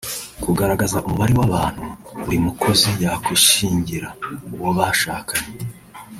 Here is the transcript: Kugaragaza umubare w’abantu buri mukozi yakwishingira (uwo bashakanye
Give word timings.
Kugaragaza 0.43 0.97
umubare 1.05 1.33
w’abantu 1.39 1.85
buri 2.23 2.37
mukozi 2.45 2.89
yakwishingira 3.03 4.07
(uwo 4.55 4.69
bashakanye 4.77 5.51